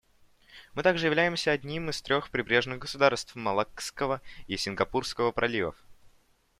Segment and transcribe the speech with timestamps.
[0.73, 5.75] Мы также являемся одним из трех прибрежных государств Малаккского и Сингапурского проливов.